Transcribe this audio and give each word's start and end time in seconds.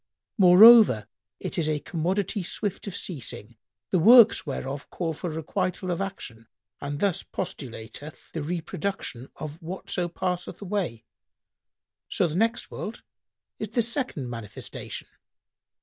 Moreover, 0.39 1.05
it 1.39 1.59
is 1.59 1.69
a 1.69 1.79
commodity 1.79 2.41
swift 2.41 2.87
of 2.87 2.97
ceasing, 2.97 3.55
the 3.91 3.99
works 3.99 4.47
whereof 4.47 4.89
call 4.89 5.13
for 5.13 5.29
requital 5.29 5.91
of 5.91 6.01
action 6.01 6.47
and 6.79 6.99
this 6.99 7.21
postulateth 7.21 8.31
the 8.31 8.39
reproduction[FN#101] 8.41 9.29
of 9.35 9.61
whatso 9.61 10.09
passeth 10.09 10.59
away; 10.59 11.05
so 12.09 12.25
the 12.27 12.33
next 12.33 12.71
world 12.71 13.03
is 13.59 13.69
the 13.69 13.83
second 13.83 14.27
manifestation." 14.27 15.07